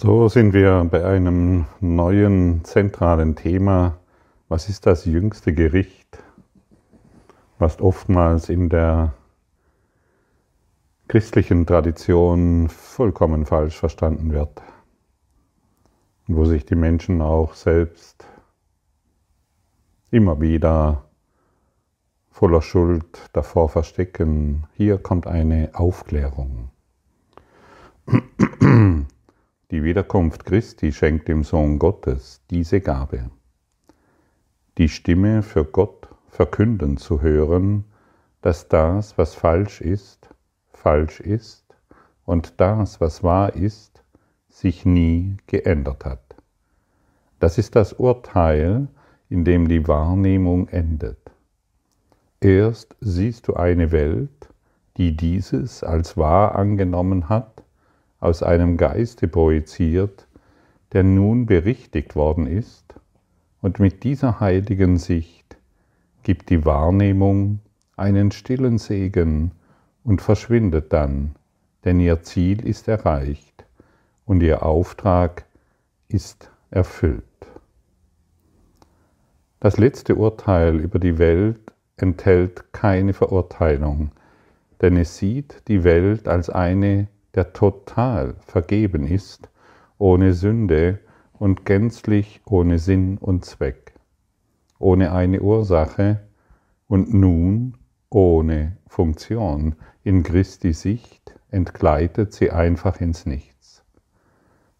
So 0.00 0.28
sind 0.28 0.52
wir 0.52 0.86
bei 0.88 1.04
einem 1.04 1.64
neuen 1.80 2.62
zentralen 2.62 3.34
Thema. 3.34 3.98
Was 4.48 4.68
ist 4.68 4.86
das 4.86 5.06
jüngste 5.06 5.52
Gericht, 5.52 6.22
was 7.58 7.80
oftmals 7.80 8.48
in 8.48 8.68
der 8.68 9.14
christlichen 11.08 11.66
Tradition 11.66 12.68
vollkommen 12.68 13.44
falsch 13.44 13.76
verstanden 13.76 14.30
wird 14.32 14.62
und 16.28 16.36
wo 16.36 16.44
sich 16.44 16.64
die 16.64 16.76
Menschen 16.76 17.20
auch 17.20 17.54
selbst 17.54 18.24
immer 20.12 20.40
wieder 20.40 21.06
voller 22.30 22.62
Schuld 22.62 23.28
davor 23.32 23.68
verstecken. 23.68 24.68
Hier 24.74 24.98
kommt 24.98 25.26
eine 25.26 25.70
Aufklärung. 25.72 26.70
Die 29.70 29.84
Wiederkunft 29.84 30.46
Christi 30.46 30.92
schenkt 30.92 31.28
dem 31.28 31.44
Sohn 31.44 31.78
Gottes 31.78 32.40
diese 32.50 32.80
Gabe, 32.80 33.30
die 34.78 34.88
Stimme 34.88 35.42
für 35.42 35.66
Gott 35.66 36.08
verkünden 36.30 36.96
zu 36.96 37.20
hören, 37.20 37.84
dass 38.40 38.68
das, 38.68 39.18
was 39.18 39.34
falsch 39.34 39.82
ist, 39.82 40.30
falsch 40.72 41.20
ist 41.20 41.66
und 42.24 42.54
das, 42.62 43.02
was 43.02 43.22
wahr 43.22 43.56
ist, 43.56 44.02
sich 44.48 44.86
nie 44.86 45.36
geändert 45.46 46.06
hat. 46.06 46.36
Das 47.38 47.58
ist 47.58 47.76
das 47.76 47.92
Urteil, 47.92 48.88
in 49.28 49.44
dem 49.44 49.68
die 49.68 49.86
Wahrnehmung 49.86 50.68
endet. 50.68 51.30
Erst 52.40 52.96
siehst 53.02 53.48
du 53.48 53.54
eine 53.54 53.92
Welt, 53.92 54.48
die 54.96 55.14
dieses 55.14 55.84
als 55.84 56.16
wahr 56.16 56.54
angenommen 56.54 57.28
hat 57.28 57.57
aus 58.20 58.42
einem 58.42 58.76
Geiste 58.76 59.28
projiziert, 59.28 60.26
der 60.92 61.02
nun 61.02 61.46
berichtigt 61.46 62.16
worden 62.16 62.46
ist, 62.46 62.94
und 63.60 63.80
mit 63.80 64.04
dieser 64.04 64.40
heiligen 64.40 64.96
Sicht 64.96 65.56
gibt 66.22 66.50
die 66.50 66.64
Wahrnehmung 66.64 67.60
einen 67.96 68.30
stillen 68.30 68.78
Segen 68.78 69.52
und 70.04 70.22
verschwindet 70.22 70.92
dann, 70.92 71.34
denn 71.84 72.00
ihr 72.00 72.22
Ziel 72.22 72.66
ist 72.66 72.88
erreicht 72.88 73.64
und 74.24 74.42
ihr 74.42 74.62
Auftrag 74.62 75.44
ist 76.08 76.50
erfüllt. 76.70 77.24
Das 79.60 79.76
letzte 79.76 80.14
Urteil 80.14 80.76
über 80.76 81.00
die 81.00 81.18
Welt 81.18 81.72
enthält 81.96 82.72
keine 82.72 83.12
Verurteilung, 83.12 84.12
denn 84.80 84.96
es 84.96 85.16
sieht 85.16 85.62
die 85.66 85.82
Welt 85.82 86.28
als 86.28 86.48
eine 86.48 87.08
der 87.38 87.52
total 87.52 88.34
vergeben 88.40 89.06
ist, 89.06 89.48
ohne 89.96 90.32
Sünde 90.32 90.98
und 91.34 91.64
gänzlich 91.64 92.40
ohne 92.44 92.80
Sinn 92.80 93.16
und 93.16 93.44
Zweck, 93.44 93.94
ohne 94.80 95.12
eine 95.12 95.40
Ursache 95.40 96.18
und 96.88 97.14
nun 97.14 97.76
ohne 98.10 98.76
Funktion. 98.88 99.76
In 100.02 100.24
Christi 100.24 100.72
Sicht 100.72 101.38
entgleitet 101.52 102.32
sie 102.32 102.50
einfach 102.50 103.00
ins 103.00 103.24
Nichts. 103.24 103.84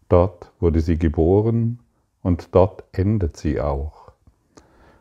Dort 0.09 0.51
wurde 0.59 0.81
sie 0.81 0.99
geboren 0.99 1.79
und 2.21 2.53
dort 2.53 2.83
endet 2.91 3.37
sie 3.37 3.61
auch. 3.61 4.11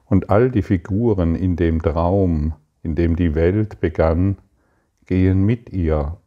Und 0.05 0.31
all 0.31 0.53
die 0.53 0.63
Figuren 0.63 1.35
in 1.35 1.57
dem 1.57 1.83
Traum, 1.83 2.55
in 2.85 2.95
dem 2.95 3.17
die 3.17 3.35
Welt 3.35 3.81
begann, 3.81 4.37
gehen 5.07 5.45
mit 5.45 5.71
ihr 5.71 6.19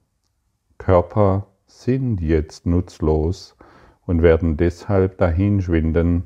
Körper 0.81 1.45
sind 1.67 2.21
jetzt 2.21 2.65
nutzlos 2.65 3.55
und 4.07 4.23
werden 4.23 4.57
deshalb 4.57 5.19
dahinschwinden, 5.19 6.23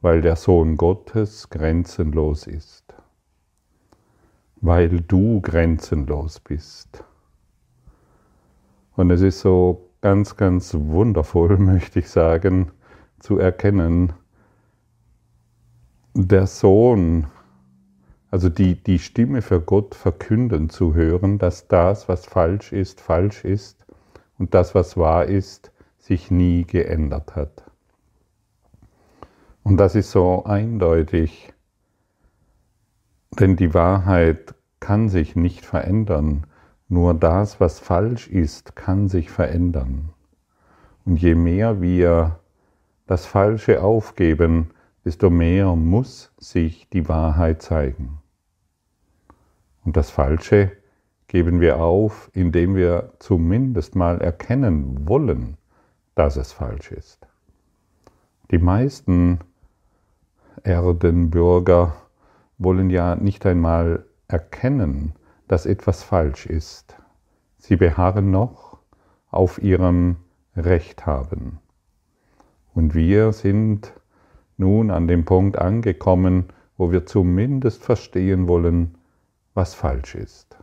weil 0.00 0.22
der 0.22 0.36
Sohn 0.36 0.78
Gottes 0.78 1.50
grenzenlos 1.50 2.46
ist. 2.46 2.94
Weil 4.62 4.88
du 5.02 5.42
grenzenlos 5.42 6.40
bist. 6.40 7.04
Und 8.96 9.10
es 9.10 9.20
ist 9.20 9.40
so 9.40 9.90
ganz, 10.00 10.34
ganz 10.34 10.74
wundervoll, 10.74 11.58
möchte 11.58 11.98
ich 11.98 12.08
sagen, 12.08 12.72
zu 13.18 13.36
erkennen, 13.36 14.14
der 16.14 16.46
Sohn, 16.46 17.26
also 18.30 18.48
die, 18.48 18.82
die 18.82 18.98
Stimme 18.98 19.42
für 19.42 19.60
Gott 19.60 19.94
verkünden 19.94 20.70
zu 20.70 20.94
hören, 20.94 21.36
dass 21.36 21.68
das, 21.68 22.08
was 22.08 22.24
falsch 22.24 22.72
ist, 22.72 23.02
falsch 23.02 23.44
ist 23.44 23.79
und 24.40 24.54
das, 24.54 24.74
was 24.74 24.96
wahr 24.96 25.26
ist, 25.26 25.70
sich 25.98 26.30
nie 26.30 26.64
geändert 26.64 27.36
hat. 27.36 27.62
Und 29.62 29.76
das 29.76 29.94
ist 29.94 30.10
so 30.10 30.44
eindeutig, 30.44 31.52
denn 33.38 33.54
die 33.54 33.74
Wahrheit 33.74 34.54
kann 34.80 35.10
sich 35.10 35.36
nicht 35.36 35.66
verändern, 35.66 36.46
nur 36.88 37.12
das, 37.12 37.60
was 37.60 37.78
falsch 37.80 38.28
ist, 38.28 38.74
kann 38.74 39.08
sich 39.08 39.30
verändern. 39.30 40.08
Und 41.04 41.20
je 41.20 41.34
mehr 41.34 41.82
wir 41.82 42.40
das 43.06 43.26
Falsche 43.26 43.82
aufgeben, 43.82 44.70
desto 45.04 45.28
mehr 45.28 45.76
muss 45.76 46.32
sich 46.38 46.88
die 46.88 47.08
Wahrheit 47.08 47.60
zeigen. 47.60 48.20
Und 49.84 49.98
das 49.98 50.10
Falsche 50.10 50.72
geben 51.30 51.60
wir 51.60 51.78
auf, 51.78 52.28
indem 52.34 52.74
wir 52.74 53.12
zumindest 53.20 53.94
mal 53.94 54.20
erkennen 54.20 55.06
wollen, 55.08 55.56
dass 56.16 56.36
es 56.36 56.50
falsch 56.50 56.90
ist. 56.90 57.24
Die 58.50 58.58
meisten 58.58 59.38
Erdenbürger 60.64 61.94
wollen 62.58 62.90
ja 62.90 63.14
nicht 63.14 63.46
einmal 63.46 64.06
erkennen, 64.26 65.12
dass 65.46 65.66
etwas 65.66 66.02
falsch 66.02 66.46
ist. 66.46 66.96
Sie 67.58 67.76
beharren 67.76 68.32
noch 68.32 68.78
auf 69.30 69.62
ihrem 69.62 70.16
Recht 70.56 71.06
haben. 71.06 71.60
Und 72.74 72.92
wir 72.96 73.32
sind 73.32 73.92
nun 74.56 74.90
an 74.90 75.06
dem 75.06 75.24
Punkt 75.24 75.60
angekommen, 75.60 76.46
wo 76.76 76.90
wir 76.90 77.06
zumindest 77.06 77.84
verstehen 77.84 78.48
wollen, 78.48 78.96
was 79.54 79.74
falsch 79.74 80.16
ist. 80.16 80.56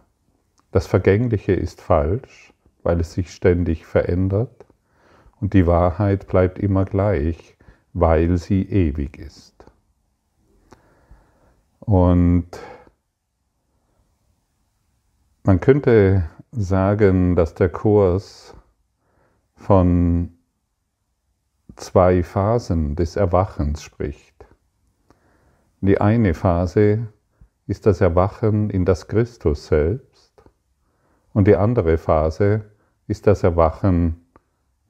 Das 0.77 0.85
Vergängliche 0.85 1.53
ist 1.53 1.81
falsch, 1.81 2.53
weil 2.83 2.99
es 2.99 3.11
sich 3.11 3.33
ständig 3.33 3.87
verändert 3.87 4.67
und 5.41 5.55
die 5.55 5.65
Wahrheit 5.65 6.27
bleibt 6.27 6.59
immer 6.59 6.85
gleich, 6.85 7.57
weil 7.93 8.37
sie 8.37 8.61
ewig 8.61 9.17
ist. 9.17 9.55
Und 11.79 12.47
man 15.41 15.59
könnte 15.59 16.29
sagen, 16.51 17.35
dass 17.35 17.55
der 17.55 17.69
Kurs 17.69 18.53
von 19.55 20.37
zwei 21.75 22.21
Phasen 22.21 22.95
des 22.95 23.15
Erwachens 23.15 23.81
spricht. 23.81 24.45
Die 25.81 25.99
eine 25.99 26.35
Phase 26.35 27.07
ist 27.65 27.87
das 27.87 27.99
Erwachen 27.99 28.69
in 28.69 28.85
das 28.85 29.07
Christus 29.07 29.65
selbst 29.65 30.16
und 31.37 31.47
die 31.47 31.55
andere 31.55 31.99
Phase 31.99 32.65
ist 33.05 33.27
das 33.27 33.43
Erwachen 33.43 34.25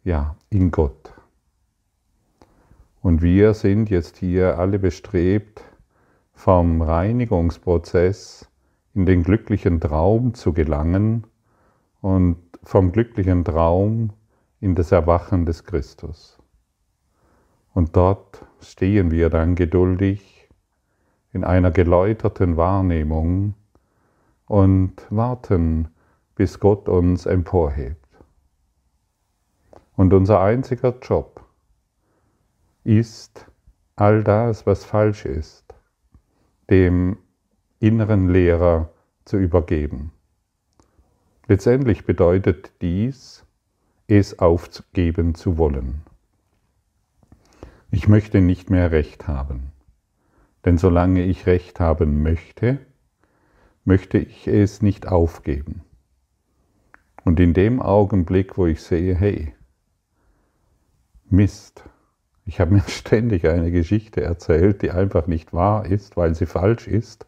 ja, 0.06 0.38
in 0.50 0.72
Gott. 0.72 1.14
Und 3.02 3.22
wir 3.22 3.54
sind 3.54 3.90
jetzt 3.90 4.16
hier 4.16 4.58
alle 4.58 4.80
bestrebt, 4.80 5.62
vom 6.32 6.82
Reinigungsprozess 6.82 8.48
in 8.94 9.06
den 9.06 9.24
glücklichen 9.24 9.82
Traum 9.82 10.36
zu 10.36 10.54
gelangen 10.54 11.28
und 12.00 12.38
vom 12.64 12.94
glücklichen 12.94 13.44
Traum 13.44 14.14
in 14.62 14.74
das 14.74 14.94
Erwachen 14.94 15.46
des 15.46 15.66
Christus. 15.66 16.40
Und 17.74 17.98
dort 17.98 18.46
stehen 18.62 19.12
wir 19.12 19.30
dann 19.30 19.56
geduldig 19.56 20.48
in 21.34 21.44
einer 21.44 21.72
geläuterten 21.72 22.56
Wahrnehmung 22.56 23.54
und 24.46 25.06
warten 25.10 25.90
bis 26.38 26.60
Gott 26.60 26.88
uns 26.88 27.26
emporhebt. 27.26 27.98
Und 29.96 30.14
unser 30.14 30.40
einziger 30.40 30.96
Job 31.02 31.44
ist, 32.84 33.48
all 33.96 34.24
das, 34.24 34.68
was 34.68 34.86
falsch 34.86 35.26
ist, 35.26 35.74
dem 36.70 37.18
inneren 37.80 38.30
Lehrer 38.30 38.92
zu 39.26 39.38
übergeben. 39.38 40.12
Letztendlich 41.48 42.06
bedeutet 42.06 42.72
dies, 42.82 43.44
es 44.06 44.38
aufgeben 44.38 45.34
zu 45.34 45.58
wollen. 45.58 46.04
Ich 47.90 48.08
möchte 48.08 48.42
nicht 48.42 48.70
mehr 48.70 48.92
Recht 48.92 49.28
haben, 49.28 49.72
denn 50.66 50.78
solange 50.78 51.24
ich 51.24 51.48
Recht 51.48 51.80
haben 51.80 52.22
möchte, 52.22 52.78
möchte 53.86 54.20
ich 54.20 54.48
es 54.48 54.84
nicht 54.84 55.08
aufgeben. 55.08 55.82
Und 57.28 57.42
in 57.42 57.54
dem 57.54 57.82
Augenblick, 57.82 58.58
wo 58.58 58.68
ich 58.68 58.82
sehe, 58.82 59.14
hey, 59.14 59.54
Mist, 61.30 61.84
ich 62.46 62.62
habe 62.62 62.72
mir 62.76 62.84
ständig 62.88 63.46
eine 63.46 63.70
Geschichte 63.70 64.22
erzählt, 64.22 64.82
die 64.82 64.92
einfach 64.92 65.28
nicht 65.28 65.52
wahr 65.52 65.86
ist, 65.86 66.16
weil 66.16 66.36
sie 66.36 66.46
falsch 66.46 66.88
ist. 66.88 67.28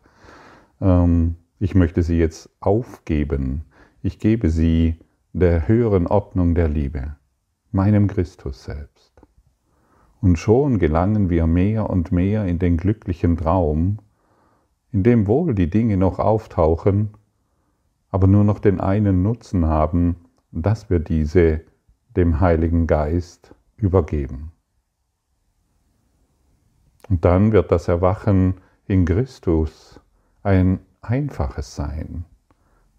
Ähm, 0.80 1.36
ich 1.60 1.76
möchte 1.76 2.02
sie 2.02 2.18
jetzt 2.18 2.50
aufgeben. 2.62 3.66
Ich 4.02 4.20
gebe 4.20 4.50
sie 4.50 5.02
der 5.34 5.68
höheren 5.68 6.08
Ordnung 6.08 6.56
der 6.56 6.70
Liebe, 6.70 7.18
meinem 7.74 8.08
Christus 8.08 8.64
selbst. 8.64 9.12
Und 10.22 10.40
schon 10.40 10.80
gelangen 10.80 11.30
wir 11.30 11.46
mehr 11.46 11.90
und 11.90 12.14
mehr 12.14 12.46
in 12.46 12.58
den 12.58 12.78
glücklichen 12.78 13.36
Traum, 13.36 14.00
in 14.94 15.04
dem 15.04 15.28
wohl 15.28 15.54
die 15.54 15.70
Dinge 15.70 15.98
noch 15.98 16.20
auftauchen, 16.20 17.16
aber 18.12 18.28
nur 18.28 18.44
noch 18.44 18.60
den 18.60 18.80
einen 18.80 19.22
Nutzen 19.22 19.66
haben, 19.66 20.16
dass 20.52 20.90
wir 20.90 21.00
diese 21.00 21.62
dem 22.16 22.40
Heiligen 22.40 22.88
Geist 22.88 23.54
übergeben. 23.78 24.52
Und 27.08 27.26
dann 27.26 27.52
wird 27.52 27.72
das 27.72 27.88
Erwachen 27.88 28.56
in 28.88 29.06
Christus 29.06 30.00
ein 30.44 30.80
einfaches 31.02 31.76
Sein. 31.76 32.26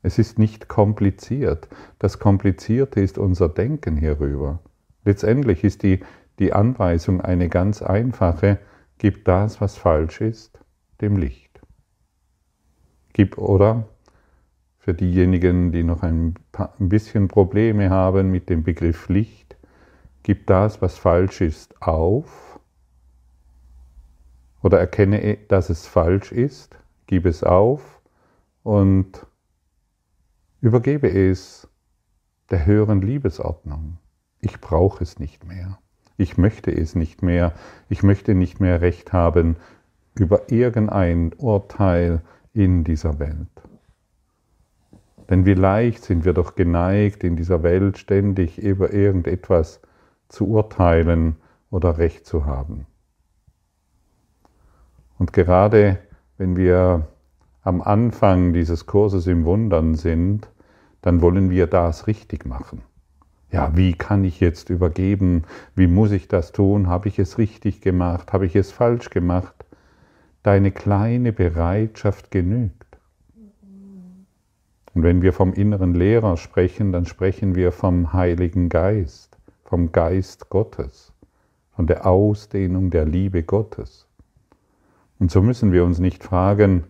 Es 0.02 0.18
ist 0.18 0.38
nicht 0.38 0.68
kompliziert. 0.68 1.68
Das 1.98 2.18
Komplizierte 2.18 3.00
ist 3.00 3.18
unser 3.18 3.48
Denken 3.48 3.96
hierüber. 3.96 4.60
Letztendlich 5.04 5.64
ist 5.64 5.82
die, 5.82 6.00
die 6.38 6.52
Anweisung 6.52 7.20
eine 7.20 7.48
ganz 7.48 7.82
einfache, 7.82 8.58
gib 8.98 9.24
das, 9.24 9.60
was 9.60 9.76
falsch 9.76 10.20
ist, 10.20 10.58
dem 11.00 11.16
Licht. 11.16 11.60
Gib 13.12 13.36
oder 13.38 13.88
für 14.80 14.94
diejenigen, 14.94 15.72
die 15.72 15.84
noch 15.84 16.02
ein, 16.02 16.34
paar, 16.52 16.74
ein 16.80 16.88
bisschen 16.88 17.28
Probleme 17.28 17.90
haben 17.90 18.30
mit 18.30 18.48
dem 18.48 18.64
Begriff 18.64 19.08
Licht, 19.08 19.56
gib 20.22 20.46
das, 20.46 20.80
was 20.80 20.98
falsch 20.98 21.42
ist, 21.42 21.80
auf 21.82 22.58
oder 24.62 24.80
erkenne, 24.80 25.38
dass 25.48 25.68
es 25.68 25.86
falsch 25.86 26.32
ist, 26.32 26.76
gib 27.06 27.26
es 27.26 27.44
auf 27.44 28.00
und 28.62 29.26
übergebe 30.62 31.08
es 31.08 31.68
der 32.50 32.64
höheren 32.64 33.02
Liebesordnung. 33.02 33.98
Ich 34.40 34.60
brauche 34.60 35.02
es 35.04 35.18
nicht 35.18 35.46
mehr. 35.46 35.78
Ich 36.16 36.38
möchte 36.38 36.70
es 36.70 36.94
nicht 36.94 37.22
mehr. 37.22 37.52
Ich 37.88 38.02
möchte 38.02 38.34
nicht 38.34 38.60
mehr 38.60 38.80
Recht 38.80 39.12
haben 39.12 39.56
über 40.14 40.50
irgendein 40.50 41.32
Urteil 41.34 42.22
in 42.52 42.84
dieser 42.84 43.18
Welt. 43.18 43.48
Denn 45.30 45.46
wie 45.46 45.54
leicht 45.54 46.02
sind 46.02 46.24
wir 46.24 46.32
doch 46.32 46.56
geneigt, 46.56 47.22
in 47.22 47.36
dieser 47.36 47.62
Welt 47.62 47.98
ständig 47.98 48.58
über 48.58 48.92
irgendetwas 48.92 49.80
zu 50.28 50.48
urteilen 50.48 51.36
oder 51.70 51.98
Recht 51.98 52.26
zu 52.26 52.46
haben. 52.46 52.86
Und 55.18 55.32
gerade 55.32 55.98
wenn 56.36 56.56
wir 56.56 57.06
am 57.62 57.80
Anfang 57.80 58.52
dieses 58.52 58.86
Kurses 58.86 59.26
im 59.28 59.44
Wundern 59.44 59.94
sind, 59.94 60.48
dann 61.02 61.22
wollen 61.22 61.50
wir 61.50 61.66
das 61.66 62.06
richtig 62.08 62.44
machen. 62.44 62.82
Ja, 63.52 63.76
wie 63.76 63.94
kann 63.94 64.24
ich 64.24 64.40
jetzt 64.40 64.70
übergeben? 64.70 65.44
Wie 65.74 65.86
muss 65.86 66.10
ich 66.12 66.28
das 66.28 66.52
tun? 66.52 66.88
Habe 66.88 67.08
ich 67.08 67.18
es 67.18 67.38
richtig 67.38 67.80
gemacht? 67.80 68.32
Habe 68.32 68.46
ich 68.46 68.56
es 68.56 68.72
falsch 68.72 69.10
gemacht? 69.10 69.54
Deine 70.42 70.70
kleine 70.70 71.32
Bereitschaft 71.32 72.30
genügt. 72.30 72.89
Und 74.94 75.02
wenn 75.02 75.22
wir 75.22 75.32
vom 75.32 75.52
inneren 75.52 75.94
Lehrer 75.94 76.36
sprechen, 76.36 76.92
dann 76.92 77.06
sprechen 77.06 77.54
wir 77.54 77.72
vom 77.72 78.12
Heiligen 78.12 78.68
Geist, 78.68 79.38
vom 79.64 79.92
Geist 79.92 80.50
Gottes, 80.50 81.12
von 81.74 81.86
der 81.86 82.06
Ausdehnung 82.06 82.90
der 82.90 83.04
Liebe 83.04 83.42
Gottes. 83.42 84.06
Und 85.18 85.30
so 85.30 85.42
müssen 85.42 85.72
wir 85.72 85.84
uns 85.84 85.98
nicht 85.98 86.24
fragen, 86.24 86.84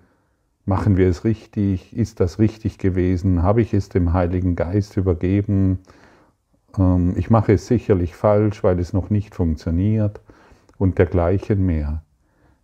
machen 0.65 0.97
wir 0.97 1.09
es 1.09 1.25
richtig, 1.25 1.97
ist 1.97 2.21
das 2.21 2.39
richtig 2.39 2.79
gewesen, 2.79 3.43
habe 3.43 3.61
ich 3.61 3.75
es 3.75 3.89
dem 3.89 4.13
Heiligen 4.13 4.57
Geist 4.57 4.97
übergeben, 4.97 5.81
ähm, 6.79 7.15
ich 7.17 7.31
mache 7.31 7.55
es 7.55 7.67
sicherlich 7.67 8.15
falsch, 8.15 8.63
weil 8.63 8.79
es 8.79 8.93
noch 8.93 9.11
nicht 9.11 9.35
funktioniert 9.35 10.21
und 10.79 10.99
dergleichen 10.99 11.65
mehr. 11.65 12.03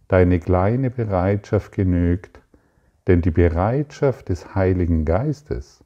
Deine 0.09 0.39
kleine 0.39 0.91
Bereitschaft 0.91 1.73
genügt, 1.73 2.41
denn 3.06 3.23
die 3.23 3.31
Bereitschaft 3.31 4.29
des 4.29 4.55
Heiligen 4.55 5.05
Geistes 5.05 5.85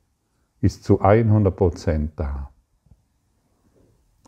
ist 0.61 0.85
zu 0.85 1.01
100 1.01 1.55
Prozent 1.55 2.13
da. 2.17 2.51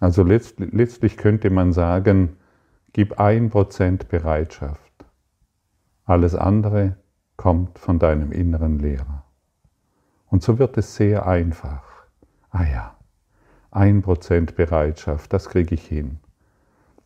Also 0.01 0.25
letztlich 0.25 1.17
könnte 1.17 1.51
man 1.51 1.73
sagen, 1.73 2.37
gib 2.93 3.21
ein 3.21 3.51
Prozent 3.51 4.09
Bereitschaft. 4.09 4.93
Alles 6.05 6.35
andere 6.35 6.97
kommt 7.37 7.79
von 7.79 7.99
deinem 7.99 8.33
inneren 8.33 8.79
Lehrer. 8.79 9.25
Und 10.27 10.43
so 10.43 10.59
wird 10.59 10.77
es 10.77 10.97
sehr 10.97 11.27
einfach. 11.27 11.85
Ah 12.51 12.65
ja, 12.65 12.97
ein 13.71 14.03
Prozent 14.03 14.57
Bereitschaft, 14.57 15.33
das 15.33 15.49
kriege 15.49 15.75
ich 15.75 15.87
hin. 15.87 16.19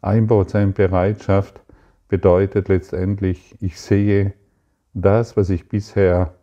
Ein 0.01 0.27
Prozent 0.27 0.75
Bereitschaft 0.75 1.61
bedeutet 2.09 2.69
letztendlich, 2.69 3.57
ich 3.61 3.81
sehe, 3.81 4.35
das, 4.97 5.37
was 5.37 5.51
ich 5.51 5.69
bisher 5.69 6.35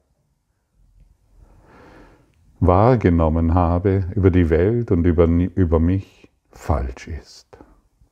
wahrgenommen 2.60 3.56
habe 3.56 4.06
über 4.16 4.30
die 4.30 4.50
Welt 4.50 4.92
und 4.92 5.06
über, 5.06 5.26
über 5.26 5.80
mich, 5.80 6.32
falsch 6.52 7.08
ist. 7.08 7.58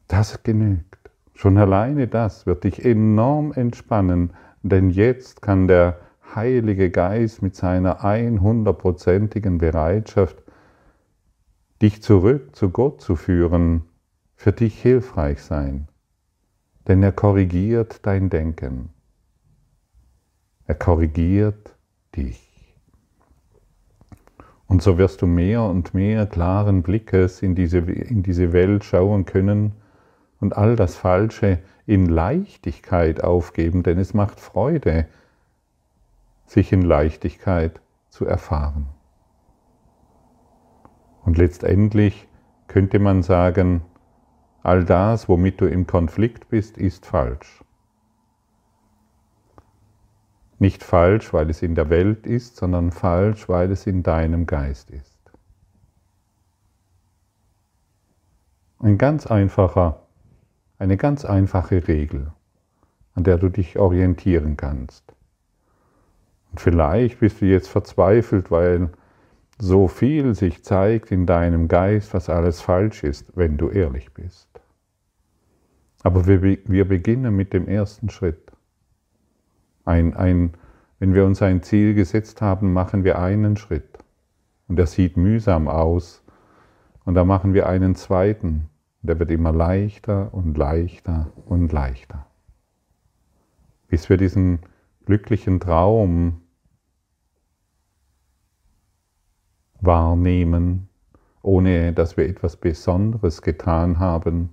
Das 0.08 0.42
genügt. 0.42 1.12
Schon 1.36 1.58
alleine 1.58 2.08
das 2.08 2.48
wird 2.48 2.64
dich 2.64 2.84
enorm 2.84 3.54
entspannen, 3.54 4.34
denn 4.64 4.90
jetzt 4.90 5.42
kann 5.42 5.68
der 5.68 6.00
Heilige 6.36 6.90
Geist 6.90 7.42
mit 7.42 7.56
seiner 7.56 8.04
100%igen 8.04 9.60
Bereitschaft, 9.60 10.44
dich 11.82 12.02
zurück 12.02 12.56
zu 12.56 12.72
Gott 12.72 13.02
zu 13.02 13.16
führen, 13.16 13.84
für 14.36 14.52
dich 14.52 14.82
hilfreich 14.82 15.42
sein. 15.42 15.88
Denn 16.88 17.04
er 17.04 17.12
korrigiert 17.12 18.06
dein 18.06 18.30
Denken. 18.30 18.90
Er 20.72 20.76
korrigiert 20.76 21.76
dich. 22.16 22.48
Und 24.68 24.82
so 24.82 24.98
wirst 24.98 25.22
du 25.22 25.28
mehr 25.28 25.64
und 25.64 25.94
mehr 25.94 26.26
klaren 26.26 26.82
Blickes 26.82 27.42
in 27.42 27.56
diese, 27.56 27.80
in 27.80 28.24
diese 28.24 28.54
Welt 28.54 28.86
schauen 28.86 29.26
können 29.26 29.74
und 30.40 30.56
all 30.56 30.78
das 30.78 30.96
Falsche 30.96 31.60
in 31.86 32.06
Leichtigkeit 32.06 33.22
aufgeben, 33.22 33.84
denn 33.84 34.00
es 34.00 34.14
macht 34.14 34.40
Freude, 34.40 35.08
sich 36.46 36.72
in 36.72 36.84
Leichtigkeit 36.84 37.82
zu 38.08 38.26
erfahren. 38.26 38.88
Und 41.26 41.38
letztendlich 41.38 42.30
könnte 42.70 43.00
man 43.00 43.24
sagen, 43.24 43.82
all 44.64 44.86
das, 44.86 45.28
womit 45.28 45.60
du 45.60 45.66
im 45.66 45.86
Konflikt 45.86 46.48
bist, 46.48 46.78
ist 46.78 47.06
falsch. 47.06 47.62
Nicht 50.62 50.84
falsch, 50.84 51.34
weil 51.34 51.50
es 51.50 51.64
in 51.64 51.74
der 51.74 51.90
Welt 51.90 52.28
ist, 52.28 52.56
sondern 52.56 52.92
falsch, 52.92 53.50
weil 53.50 53.72
es 53.72 53.88
in 53.88 54.04
deinem 54.04 54.46
Geist 54.46 54.92
ist. 54.92 55.18
Ein 58.78 59.00
ganz 59.00 59.26
einfacher, 59.26 60.04
eine 60.78 60.98
ganz 60.98 61.26
einfache 61.26 61.88
Regel, 61.88 62.32
an 63.16 63.24
der 63.24 63.40
du 63.40 63.50
dich 63.50 63.80
orientieren 63.80 64.56
kannst. 64.56 65.04
Und 66.52 66.62
vielleicht 66.62 67.22
bist 67.22 67.42
du 67.42 67.46
jetzt 67.46 67.68
verzweifelt, 67.68 68.52
weil 68.52 68.92
so 69.58 69.88
viel 69.88 70.36
sich 70.36 70.64
zeigt 70.64 71.12
in 71.12 71.26
deinem 71.26 71.70
Geist, 71.70 72.14
was 72.14 72.30
alles 72.30 72.62
falsch 72.62 73.04
ist, 73.04 73.36
wenn 73.36 73.58
du 73.58 73.70
ehrlich 73.70 74.14
bist. 74.14 74.48
Aber 76.04 76.28
wir, 76.28 76.44
wir 76.44 76.88
beginnen 76.88 77.36
mit 77.36 77.52
dem 77.52 77.68
ersten 77.68 78.12
Schritt. 78.12 78.51
Ein, 79.86 80.16
ein, 80.16 80.54
wenn 81.00 81.14
wir 81.14 81.26
uns 81.26 81.42
ein 81.42 81.64
Ziel 81.64 81.94
gesetzt 81.94 82.42
haben, 82.42 82.74
machen 82.74 83.04
wir 83.04 83.20
einen 83.20 83.58
Schritt. 83.58 84.00
Und 84.68 84.76
der 84.78 84.88
sieht 84.88 85.18
mühsam 85.18 85.68
aus. 85.68 86.24
Und 87.04 87.16
da 87.16 87.26
machen 87.26 87.54
wir 87.54 87.68
einen 87.68 87.96
zweiten. 87.96 88.70
Der 89.02 89.20
wird 89.20 89.32
immer 89.32 89.52
leichter 89.52 90.34
und 90.34 90.58
leichter 90.58 91.32
und 91.46 91.72
leichter. 91.72 92.28
Bis 93.88 94.10
wir 94.10 94.18
diesen 94.18 94.60
glücklichen 95.06 95.60
Traum 95.60 96.42
wahrnehmen, 99.82 100.88
ohne 101.42 101.92
dass 101.92 102.16
wir 102.16 102.30
etwas 102.30 102.56
Besonderes 102.56 103.42
getan 103.42 104.00
haben, 104.00 104.50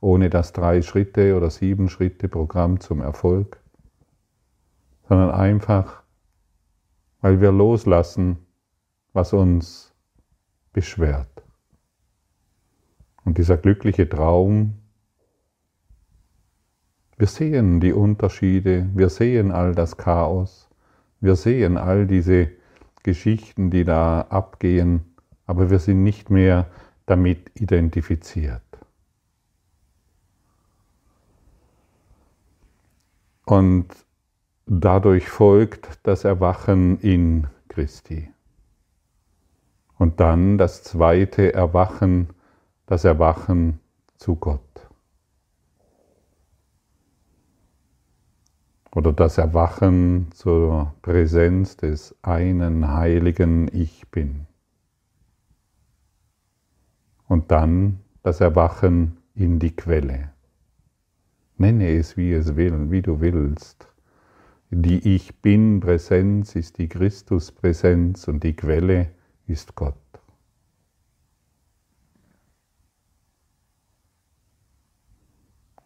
ohne 0.00 0.28
das 0.28 0.52
drei 0.52 0.82
Schritte 0.82 1.34
oder 1.36 1.48
sieben 1.48 1.88
Schritte 1.88 2.28
Programm 2.28 2.78
zum 2.80 3.00
Erfolg, 3.00 3.63
sondern 5.08 5.30
einfach, 5.30 6.02
weil 7.20 7.40
wir 7.40 7.52
loslassen, 7.52 8.38
was 9.12 9.32
uns 9.32 9.94
beschwert. 10.72 11.42
Und 13.24 13.38
dieser 13.38 13.56
glückliche 13.56 14.08
Traum, 14.08 14.74
wir 17.16 17.26
sehen 17.26 17.80
die 17.80 17.92
Unterschiede, 17.92 18.90
wir 18.94 19.08
sehen 19.08 19.52
all 19.52 19.74
das 19.74 19.96
Chaos, 19.96 20.68
wir 21.20 21.36
sehen 21.36 21.78
all 21.78 22.06
diese 22.06 22.50
Geschichten, 23.02 23.70
die 23.70 23.84
da 23.84 24.22
abgehen, 24.22 25.14
aber 25.46 25.70
wir 25.70 25.78
sind 25.78 26.02
nicht 26.02 26.30
mehr 26.30 26.66
damit 27.06 27.50
identifiziert. 27.54 28.62
Und 33.46 34.03
dadurch 34.66 35.28
folgt 35.28 35.98
das 36.02 36.24
Erwachen 36.24 36.98
in 37.00 37.46
Christi. 37.68 38.30
Und 39.96 40.20
dann 40.20 40.58
das 40.58 40.82
zweite 40.82 41.54
Erwachen, 41.54 42.30
das 42.86 43.04
Erwachen 43.04 43.80
zu 44.16 44.36
Gott. 44.36 44.60
Oder 48.94 49.12
das 49.12 49.38
Erwachen 49.38 50.28
zur 50.32 50.94
Präsenz 51.02 51.76
des 51.76 52.14
einen 52.22 52.92
heiligen 52.92 53.68
Ich 53.72 54.08
bin. 54.10 54.46
Und 57.26 57.50
dann 57.50 58.00
das 58.22 58.40
Erwachen 58.40 59.18
in 59.34 59.58
die 59.58 59.74
Quelle. 59.74 60.30
Nenne 61.56 61.96
es, 61.96 62.16
wie 62.16 62.32
es 62.32 62.56
will, 62.56 62.90
wie 62.90 63.02
du 63.02 63.20
willst. 63.20 63.93
Die 64.70 65.14
Ich 65.14 65.40
Bin-Präsenz 65.40 66.56
ist 66.56 66.78
die 66.78 66.88
Christus-Präsenz 66.88 68.26
und 68.28 68.42
die 68.42 68.56
Quelle 68.56 69.10
ist 69.46 69.74
Gott. 69.74 69.94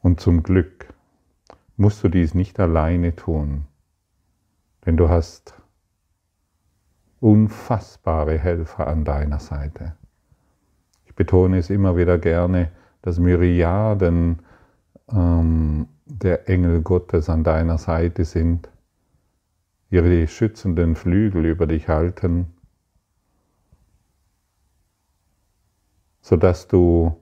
Und 0.00 0.20
zum 0.20 0.42
Glück 0.42 0.94
musst 1.76 2.02
du 2.02 2.08
dies 2.08 2.34
nicht 2.34 2.58
alleine 2.60 3.14
tun, 3.14 3.66
denn 4.86 4.96
du 4.96 5.08
hast 5.08 5.54
unfassbare 7.20 8.38
Helfer 8.38 8.86
an 8.86 9.04
deiner 9.04 9.40
Seite. 9.40 9.96
Ich 11.04 11.14
betone 11.14 11.58
es 11.58 11.68
immer 11.68 11.96
wieder 11.96 12.18
gerne, 12.18 12.70
dass 13.02 13.18
Myriaden 13.18 14.40
ähm, 15.10 15.88
der 16.08 16.48
Engel 16.48 16.82
Gottes 16.82 17.28
an 17.28 17.44
deiner 17.44 17.78
Seite 17.78 18.24
sind, 18.24 18.68
ihre 19.90 20.26
schützenden 20.26 20.96
Flügel 20.96 21.44
über 21.46 21.66
dich 21.66 21.88
halten, 21.88 22.54
sodass 26.20 26.66
du 26.66 27.16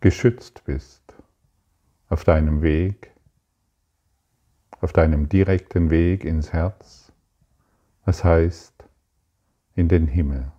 geschützt 0.00 0.64
bist 0.64 1.02
auf 2.08 2.24
deinem 2.24 2.60
Weg, 2.60 3.10
auf 4.80 4.92
deinem 4.92 5.30
direkten 5.30 5.88
Weg 5.90 6.24
ins 6.24 6.52
Herz, 6.52 7.10
das 8.04 8.22
heißt 8.22 8.84
in 9.74 9.88
den 9.88 10.06
Himmel, 10.06 10.52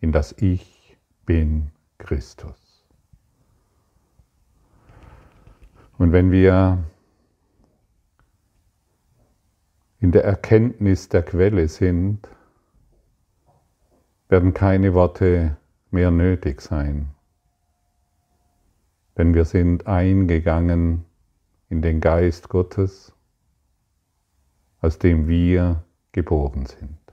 in 0.00 0.10
das 0.10 0.32
Ich 0.38 0.96
bin 1.26 1.70
Christus. 1.98 2.65
Und 5.98 6.12
wenn 6.12 6.30
wir 6.30 6.84
in 9.98 10.12
der 10.12 10.24
Erkenntnis 10.24 11.08
der 11.08 11.22
Quelle 11.22 11.68
sind, 11.68 12.28
werden 14.28 14.52
keine 14.52 14.92
Worte 14.92 15.56
mehr 15.90 16.10
nötig 16.10 16.60
sein. 16.60 17.10
Denn 19.16 19.34
wir 19.34 19.44
sind 19.46 19.86
eingegangen 19.86 21.06
in 21.70 21.80
den 21.80 22.00
Geist 22.00 22.48
Gottes, 22.50 23.14
aus 24.80 24.98
dem 24.98 25.26
wir 25.28 25.82
geboren 26.12 26.66
sind. 26.66 27.05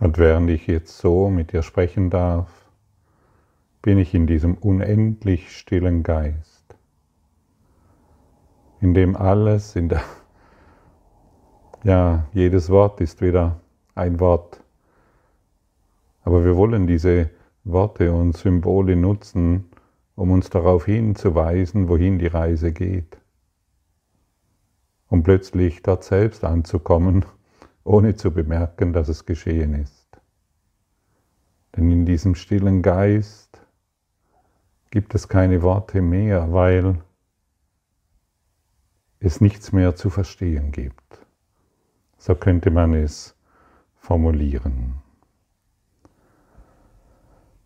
Und 0.00 0.16
während 0.16 0.48
ich 0.48 0.66
jetzt 0.66 0.96
so 0.96 1.28
mit 1.28 1.52
dir 1.52 1.62
sprechen 1.62 2.08
darf, 2.08 2.48
bin 3.82 3.98
ich 3.98 4.14
in 4.14 4.26
diesem 4.26 4.54
unendlich 4.54 5.54
stillen 5.54 6.02
Geist, 6.02 6.74
in 8.80 8.94
dem 8.94 9.14
alles, 9.14 9.76
in 9.76 9.90
der, 9.90 10.02
ja, 11.84 12.26
jedes 12.32 12.70
Wort 12.70 13.02
ist 13.02 13.20
wieder 13.20 13.60
ein 13.94 14.20
Wort. 14.20 14.62
Aber 16.22 16.46
wir 16.46 16.56
wollen 16.56 16.86
diese 16.86 17.28
Worte 17.64 18.12
und 18.12 18.34
Symbole 18.34 18.96
nutzen, 18.96 19.70
um 20.14 20.30
uns 20.30 20.48
darauf 20.48 20.86
hinzuweisen, 20.86 21.88
wohin 21.88 22.18
die 22.18 22.26
Reise 22.26 22.72
geht. 22.72 23.18
Um 25.08 25.22
plötzlich 25.22 25.82
dort 25.82 26.04
selbst 26.04 26.42
anzukommen 26.44 27.26
ohne 27.90 28.14
zu 28.14 28.30
bemerken, 28.30 28.92
dass 28.92 29.08
es 29.08 29.26
geschehen 29.26 29.74
ist. 29.74 30.06
Denn 31.74 31.90
in 31.90 32.06
diesem 32.06 32.36
stillen 32.36 32.82
Geist 32.82 33.66
gibt 34.90 35.12
es 35.16 35.26
keine 35.26 35.62
Worte 35.62 36.00
mehr, 36.00 36.52
weil 36.52 37.02
es 39.18 39.40
nichts 39.40 39.72
mehr 39.72 39.96
zu 39.96 40.08
verstehen 40.08 40.70
gibt. 40.70 41.26
So 42.16 42.36
könnte 42.36 42.70
man 42.70 42.94
es 42.94 43.34
formulieren. 43.96 44.94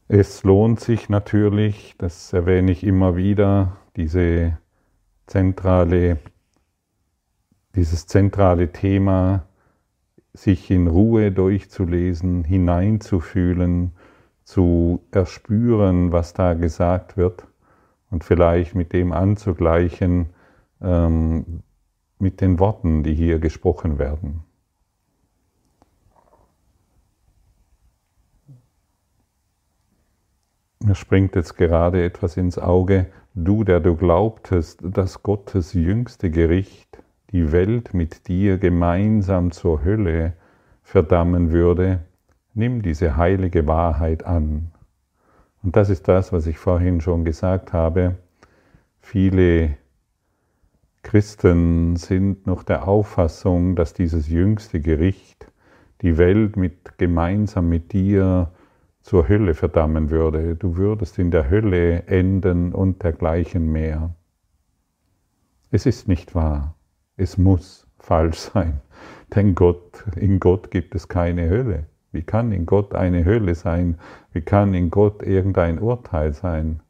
Es 0.09 0.43
lohnt 0.43 0.81
sich 0.81 1.11
natürlich, 1.11 1.97
das 1.99 2.33
erwähne 2.33 2.73
ich 2.73 2.83
immer 2.83 3.15
wieder, 3.15 3.77
diese 3.97 4.57
zentrale, 5.27 6.19
dieses 7.75 8.07
zentrale 8.07 8.73
Thema 8.73 9.47
sich 10.35 10.71
in 10.71 10.89
Ruhe 10.89 11.33
durchzulesen, 11.33 12.45
hineinzufühlen, 12.45 13.93
zu 14.43 15.01
erspüren, 15.11 16.13
was 16.13 16.35
da 16.35 16.53
gesagt 16.55 17.17
wird 17.17 17.47
und 18.11 18.25
vielleicht 18.25 18.75
mit 18.75 18.93
dem 18.93 19.13
anzugleichen, 19.13 20.27
ähm, 20.83 21.63
mit 22.19 22.41
den 22.41 22.59
Worten, 22.59 23.03
die 23.03 23.15
hier 23.15 23.39
gesprochen 23.39 23.99
werden. 23.99 24.43
Mir 30.85 30.95
springt 30.95 31.35
jetzt 31.35 31.57
gerade 31.57 32.05
etwas 32.05 32.37
ins 32.37 32.59
Auge. 32.59 33.07
Du, 33.35 33.65
der 33.65 33.81
du 33.81 33.97
glaubtest, 33.97 34.81
dass 34.83 35.23
Gottes 35.23 35.73
jüngste 35.73 36.31
Gericht 36.31 36.94
die 37.35 37.51
Welt 37.51 37.95
mit 37.95 38.29
dir 38.29 38.59
gemeinsam 38.59 39.51
zur 39.51 39.85
Hölle 39.85 40.35
verdammen 40.85 41.51
würde, 41.51 42.05
nimm 42.55 42.81
diese 42.81 43.17
heilige 43.17 43.67
Wahrheit 43.67 44.25
an. 44.25 44.71
Und 45.65 45.75
das 45.75 45.91
ist 45.91 46.07
das, 46.07 46.33
was 46.33 46.47
ich 46.47 46.59
vorhin 46.59 47.01
schon 47.01 47.25
gesagt 47.25 47.73
habe. 47.73 48.15
Viele 49.01 49.77
Christen 51.03 51.97
sind 51.97 52.47
noch 52.47 52.63
der 52.63 52.87
Auffassung, 52.87 53.75
dass 53.75 53.95
dieses 53.95 54.29
jüngste 54.29 54.81
Gericht 54.81 55.51
die 56.03 56.17
Welt 56.19 56.57
mit, 56.57 56.99
gemeinsam 56.99 57.69
mit 57.69 57.93
dir 57.93 58.53
zur 59.01 59.29
Hölle 59.29 59.55
verdammen 59.55 60.11
würde. 60.11 60.55
Du 60.55 60.77
würdest 60.77 61.19
in 61.19 61.33
der 61.33 61.51
Hölle 61.51 62.05
enden 62.05 62.73
und 62.73 63.03
dergleichen 63.03 63.73
mehr. 63.73 64.15
Es 65.73 65.85
ist 65.85 66.07
nicht 66.07 66.37
wahr. 66.37 66.74
Es 67.17 67.39
muss 67.39 67.87
falsch 67.99 68.39
sein, 68.39 68.81
denn 69.35 69.55
Gott, 69.55 70.05
in 70.17 70.41
Gott 70.41 70.71
gibt 70.71 70.95
es 70.95 71.09
keine 71.09 71.49
Hölle. 71.49 71.87
Wie 72.13 72.23
kann 72.23 72.53
in 72.53 72.67
Gott 72.67 72.95
eine 72.95 73.25
Hölle 73.25 73.55
sein? 73.55 73.99
Wie 74.33 74.43
kann 74.43 74.75
in 74.75 74.91
Gott 74.91 75.23
irgendein 75.23 75.79
Urteil 75.79 76.33
sein? 76.33 76.81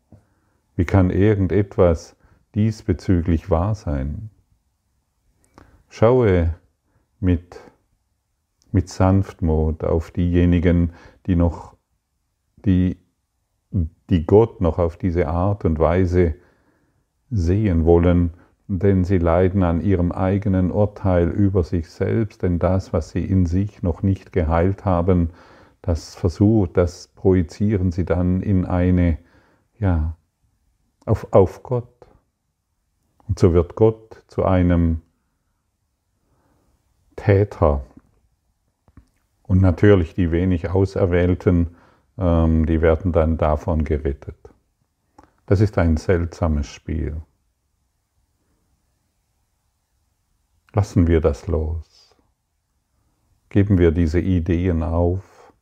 Wie 0.76 0.84
kann 0.84 1.10
irgendetwas 1.10 2.16
diesbezüglich 2.54 3.50
wahr 3.50 3.74
sein. 3.74 4.30
Schaue 5.88 6.54
mit, 7.20 7.60
mit 8.72 8.88
Sanftmut 8.88 9.84
auf 9.84 10.10
diejenigen, 10.10 10.92
die 11.26 11.36
noch, 11.36 11.76
die, 12.64 12.98
die 13.70 14.26
Gott 14.26 14.60
noch 14.60 14.78
auf 14.78 14.96
diese 14.96 15.28
Art 15.28 15.64
und 15.64 15.78
Weise 15.78 16.34
sehen 17.30 17.84
wollen, 17.84 18.34
denn 18.66 19.04
sie 19.04 19.18
leiden 19.18 19.62
an 19.62 19.80
ihrem 19.80 20.10
eigenen 20.12 20.70
Urteil 20.70 21.28
über 21.28 21.62
sich 21.62 21.90
selbst, 21.90 22.42
denn 22.42 22.58
das, 22.58 22.92
was 22.92 23.10
sie 23.10 23.24
in 23.24 23.46
sich 23.46 23.82
noch 23.82 24.02
nicht 24.02 24.32
geheilt 24.32 24.84
haben, 24.84 25.30
das 25.82 26.14
versucht, 26.14 26.76
das 26.76 27.08
projizieren 27.08 27.92
sie 27.92 28.06
dann 28.06 28.40
in 28.40 28.64
eine, 28.64 29.18
ja, 29.78 30.16
auf, 31.04 31.28
auf 31.32 31.62
Gott. 31.62 31.88
Und 33.28 33.38
so 33.38 33.52
wird 33.52 33.74
Gott 33.74 34.22
zu 34.28 34.44
einem 34.44 35.02
Täter. 37.16 37.84
Und 39.42 39.60
natürlich 39.60 40.14
die 40.14 40.30
wenig 40.30 40.70
Auserwählten, 40.70 41.76
ähm, 42.16 42.64
die 42.64 42.80
werden 42.80 43.12
dann 43.12 43.36
davon 43.36 43.84
gerettet. 43.84 44.36
Das 45.46 45.60
ist 45.60 45.76
ein 45.76 45.98
seltsames 45.98 46.66
Spiel. 46.66 47.20
Lassen 50.74 51.06
wir 51.06 51.20
das 51.20 51.46
los. 51.46 52.16
Geben 53.48 53.78
wir 53.78 53.92
diese 53.92 54.18
Ideen 54.18 54.82
auf. 54.82 55.52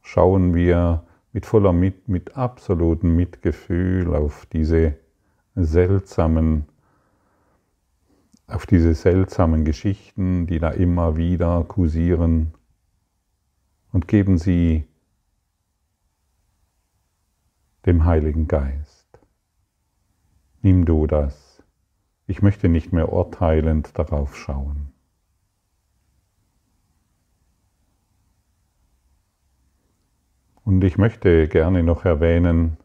Schauen 0.00 0.54
wir 0.54 1.04
mit 1.32 1.44
voller 1.44 1.72
mit, 1.72 2.08
mit 2.08 2.36
absolutem 2.36 3.16
Mitgefühl 3.16 4.14
auf 4.14 4.46
diese 4.46 4.96
seltsamen, 5.56 6.66
auf 8.46 8.64
diese 8.64 8.94
seltsamen 8.94 9.64
Geschichten, 9.64 10.46
die 10.46 10.60
da 10.60 10.70
immer 10.70 11.16
wieder 11.16 11.64
kursieren 11.64 12.54
und 13.90 14.06
geben 14.06 14.38
sie 14.38 14.86
dem 17.86 18.04
Heiligen 18.04 18.46
Geist. 18.46 19.18
Nimm 20.60 20.84
du 20.84 21.08
das. 21.08 21.41
Ich 22.26 22.42
möchte 22.42 22.68
nicht 22.68 22.92
mehr 22.92 23.12
urteilend 23.12 23.98
darauf 23.98 24.36
schauen. 24.36 24.92
Und 30.64 30.84
ich 30.84 30.96
möchte 30.96 31.48
gerne 31.48 31.82
noch 31.82 32.04
erwähnen, 32.04 32.76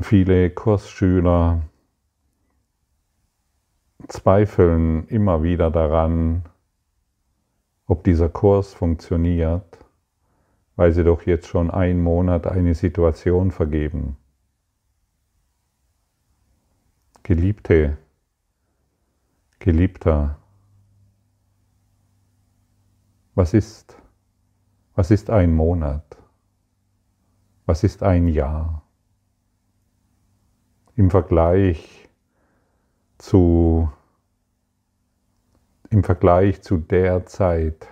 viele 0.00 0.50
Kursschüler 0.50 1.62
zweifeln 4.08 5.06
immer 5.08 5.42
wieder 5.42 5.70
daran, 5.70 6.44
ob 7.86 8.04
dieser 8.04 8.28
Kurs 8.28 8.72
funktioniert, 8.72 9.78
weil 10.76 10.92
sie 10.92 11.04
doch 11.04 11.22
jetzt 11.22 11.48
schon 11.48 11.70
einen 11.70 12.02
Monat 12.02 12.46
eine 12.46 12.74
Situation 12.74 13.50
vergeben. 13.50 14.16
Geliebte, 17.24 17.98
Geliebter, 19.58 20.38
was 23.34 23.54
ist 23.54 23.96
was 24.94 25.10
ist 25.10 25.28
ein 25.28 25.52
Monat? 25.52 26.16
Was 27.66 27.82
ist 27.82 28.04
ein 28.04 28.28
Jahr? 28.28 28.82
Im 30.94 31.10
Vergleich 31.10 32.08
zu, 33.18 33.90
im 35.90 36.04
Vergleich 36.04 36.62
zu 36.62 36.76
der 36.76 37.26
Zeit, 37.26 37.88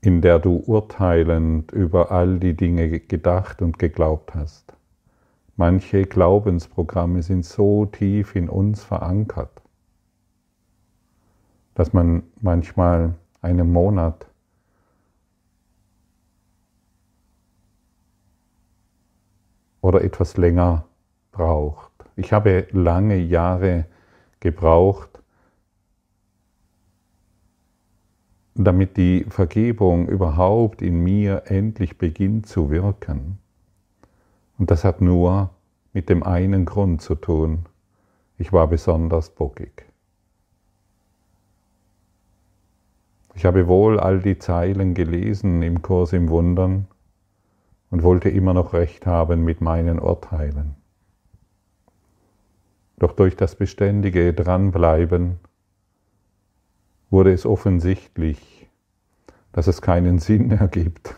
in 0.00 0.20
der 0.20 0.40
du 0.40 0.56
urteilend 0.56 1.70
über 1.70 2.10
all 2.10 2.40
die 2.40 2.56
Dinge 2.56 2.98
gedacht 2.98 3.62
und 3.62 3.78
geglaubt 3.78 4.34
hast. 4.34 4.72
Manche 5.56 6.04
Glaubensprogramme 6.04 7.22
sind 7.22 7.44
so 7.44 7.86
tief 7.86 8.34
in 8.34 8.48
uns 8.48 8.82
verankert, 8.82 9.62
dass 11.74 11.92
man 11.92 12.24
manchmal 12.40 13.14
einem 13.40 13.72
Monat. 13.72 14.26
Oder 19.80 20.02
etwas 20.02 20.36
länger 20.38 20.86
braucht. 21.30 21.92
Ich 22.16 22.32
habe 22.32 22.66
lange 22.72 23.16
Jahre 23.18 23.86
gebraucht, 24.40 25.22
damit 28.54 28.96
die 28.96 29.24
Vergebung 29.28 30.08
überhaupt 30.08 30.82
in 30.82 31.04
mir 31.04 31.42
endlich 31.46 31.98
beginnt 31.98 32.46
zu 32.46 32.70
wirken. 32.70 33.38
Und 34.58 34.70
das 34.70 34.84
hat 34.84 35.00
nur 35.00 35.50
mit 35.92 36.08
dem 36.08 36.22
einen 36.22 36.64
Grund 36.64 37.02
zu 37.02 37.14
tun. 37.14 37.66
Ich 38.38 38.52
war 38.52 38.66
besonders 38.66 39.30
bockig. 39.30 39.86
Ich 43.34 43.44
habe 43.44 43.66
wohl 43.66 43.98
all 43.98 44.20
die 44.20 44.38
Zeilen 44.38 44.94
gelesen 44.94 45.62
im 45.62 45.82
Kurs 45.82 46.12
im 46.12 46.28
Wundern 46.28 46.86
und 47.90 48.02
wollte 48.02 48.28
immer 48.28 48.54
noch 48.54 48.72
recht 48.72 49.06
haben 49.06 49.44
mit 49.44 49.60
meinen 49.60 49.98
Urteilen. 49.98 50.76
Doch 52.96 53.12
durch 53.12 53.36
das 53.36 53.56
beständige 53.56 54.32
Dranbleiben 54.32 55.40
wurde 57.10 57.32
es 57.32 57.44
offensichtlich, 57.44 58.68
dass 59.52 59.66
es 59.66 59.82
keinen 59.82 60.18
Sinn 60.20 60.50
ergibt, 60.58 61.16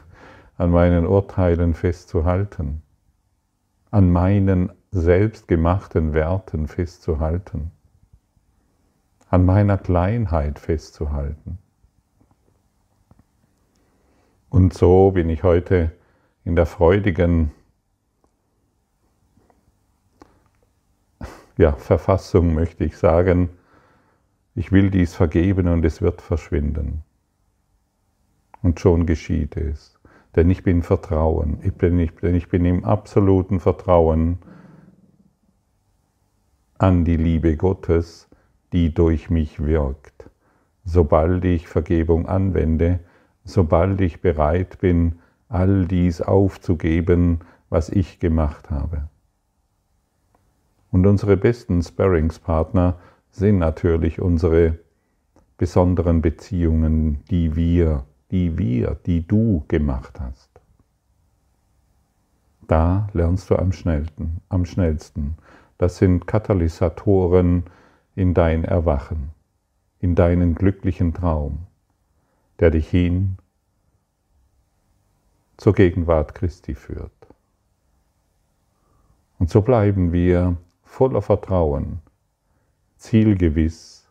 an 0.56 0.70
meinen 0.70 1.06
Urteilen 1.06 1.74
festzuhalten, 1.74 2.82
an 3.90 4.10
meinen 4.10 4.72
selbstgemachten 4.90 6.14
Werten 6.14 6.68
festzuhalten, 6.68 7.70
an 9.28 9.44
meiner 9.44 9.78
Kleinheit 9.78 10.58
festzuhalten. 10.58 11.58
Und 14.48 14.74
so 14.74 15.10
bin 15.10 15.28
ich 15.28 15.42
heute 15.42 15.92
in 16.44 16.56
der 16.56 16.66
freudigen 16.66 17.52
ja, 21.58 21.72
Verfassung, 21.72 22.54
möchte 22.54 22.84
ich 22.84 22.96
sagen, 22.96 23.50
ich 24.54 24.72
will 24.72 24.90
dies 24.90 25.14
vergeben 25.14 25.68
und 25.68 25.84
es 25.84 26.00
wird 26.00 26.22
verschwinden. 26.22 27.02
Und 28.62 28.80
schon 28.80 29.06
geschieht 29.06 29.56
es. 29.56 29.95
Denn 30.36 30.50
ich 30.50 30.62
bin 30.62 30.82
Vertrauen. 30.82 31.58
Ich 31.62 31.72
bin, 31.72 31.98
ich, 31.98 32.14
denn 32.14 32.34
ich 32.34 32.48
bin 32.48 32.64
im 32.66 32.84
absoluten 32.84 33.58
Vertrauen 33.58 34.38
an 36.78 37.04
die 37.04 37.16
Liebe 37.16 37.56
Gottes, 37.56 38.28
die 38.72 38.92
durch 38.92 39.30
mich 39.30 39.64
wirkt. 39.64 40.30
Sobald 40.84 41.44
ich 41.46 41.66
Vergebung 41.66 42.26
anwende, 42.26 43.00
sobald 43.44 44.00
ich 44.02 44.20
bereit 44.20 44.78
bin, 44.78 45.20
all 45.48 45.86
dies 45.86 46.20
aufzugeben, 46.20 47.40
was 47.70 47.88
ich 47.88 48.20
gemacht 48.20 48.70
habe. 48.70 49.08
Und 50.90 51.06
unsere 51.06 51.36
besten 51.36 51.82
Sparringspartner 51.82 52.98
sind 53.30 53.58
natürlich 53.58 54.20
unsere 54.20 54.78
besonderen 55.56 56.20
Beziehungen, 56.20 57.24
die 57.30 57.56
wir, 57.56 58.04
die 58.30 58.58
wir, 58.58 58.96
die 59.06 59.26
du 59.26 59.64
gemacht 59.68 60.20
hast. 60.20 60.50
Da 62.66 63.08
lernst 63.12 63.50
du 63.50 63.56
am 63.56 63.72
schnellsten, 63.72 64.40
am 64.48 64.64
schnellsten. 64.64 65.36
Das 65.78 65.98
sind 65.98 66.26
Katalysatoren 66.26 67.64
in 68.14 68.34
dein 68.34 68.64
Erwachen, 68.64 69.30
in 70.00 70.14
deinen 70.14 70.54
glücklichen 70.54 71.14
Traum 71.14 71.66
der 72.58 72.70
dich 72.70 72.88
hin 72.88 73.36
zur 75.56 75.74
Gegenwart 75.74 76.34
Christi 76.34 76.74
führt. 76.74 77.12
Und 79.38 79.50
so 79.50 79.60
bleiben 79.60 80.12
wir 80.12 80.56
voller 80.82 81.22
Vertrauen, 81.22 82.00
zielgewiss, 82.96 84.08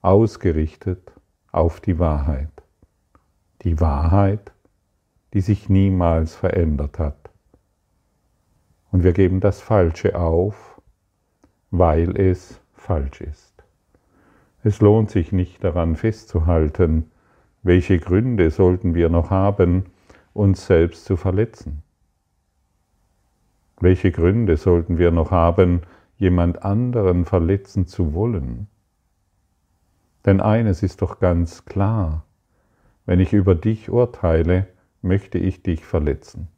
ausgerichtet 0.00 1.12
auf 1.52 1.80
die 1.80 1.98
Wahrheit. 1.98 2.63
Die 3.64 3.80
Wahrheit, 3.80 4.52
die 5.32 5.40
sich 5.40 5.68
niemals 5.68 6.34
verändert 6.34 6.98
hat. 6.98 7.30
Und 8.92 9.02
wir 9.02 9.12
geben 9.12 9.40
das 9.40 9.60
Falsche 9.60 10.16
auf, 10.18 10.80
weil 11.70 12.16
es 12.16 12.60
falsch 12.74 13.22
ist. 13.22 13.64
Es 14.62 14.80
lohnt 14.80 15.10
sich 15.10 15.32
nicht 15.32 15.64
daran 15.64 15.96
festzuhalten, 15.96 17.10
welche 17.62 17.98
Gründe 17.98 18.50
sollten 18.50 18.94
wir 18.94 19.08
noch 19.08 19.30
haben, 19.30 19.86
uns 20.34 20.66
selbst 20.66 21.06
zu 21.06 21.16
verletzen? 21.16 21.82
Welche 23.80 24.12
Gründe 24.12 24.58
sollten 24.58 24.98
wir 24.98 25.10
noch 25.10 25.30
haben, 25.30 25.80
jemand 26.16 26.62
anderen 26.62 27.24
verletzen 27.24 27.86
zu 27.86 28.12
wollen? 28.12 28.68
Denn 30.26 30.40
eines 30.40 30.82
ist 30.82 31.00
doch 31.00 31.18
ganz 31.18 31.64
klar, 31.64 32.24
wenn 33.06 33.20
ich 33.20 33.32
über 33.32 33.54
dich 33.54 33.90
urteile, 33.90 34.66
möchte 35.02 35.38
ich 35.38 35.62
dich 35.62 35.84
verletzen. 35.84 36.48